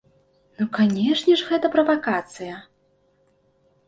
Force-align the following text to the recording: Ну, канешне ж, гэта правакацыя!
Ну, 0.59 0.65
канешне 0.77 1.35
ж, 1.41 1.45
гэта 1.49 1.69
правакацыя! 1.75 2.57